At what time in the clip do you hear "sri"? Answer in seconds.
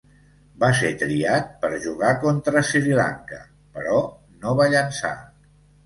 2.73-2.97